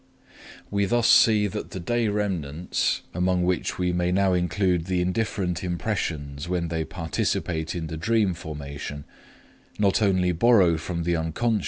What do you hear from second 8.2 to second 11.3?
formation, not only borrow from the